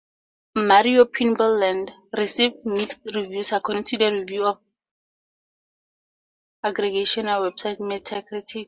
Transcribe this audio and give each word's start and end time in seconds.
"Mario 0.55 1.05
Pinball 1.05 1.59
Land" 1.59 1.93
received 2.13 2.65
"mixed" 2.65 3.05
reviews 3.13 3.51
according 3.51 3.83
to 3.83 3.97
the 3.99 4.11
review 4.11 4.51
aggregation 6.63 7.27
website 7.27 7.77
Metacritic. 7.77 8.59